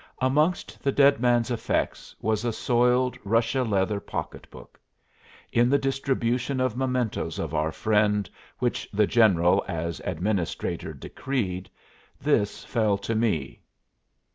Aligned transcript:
Amongst 0.19 0.81
the 0.81 0.91
dead 0.91 1.19
man's 1.19 1.51
effects 1.51 2.15
was 2.19 2.43
a 2.43 2.51
soiled 2.51 3.19
Russia 3.23 3.61
leather 3.61 3.99
pocketbook. 3.99 4.79
In 5.53 5.69
the 5.69 5.77
distribution 5.77 6.59
of 6.59 6.75
mementoes 6.75 7.37
of 7.37 7.53
our 7.53 7.71
friend, 7.71 8.27
which 8.57 8.89
the 8.91 9.05
general, 9.05 9.63
as 9.67 10.01
administrator, 10.03 10.93
decreed, 10.93 11.69
this 12.19 12.65
fell 12.65 12.97
to 12.97 13.13
me. 13.13 13.61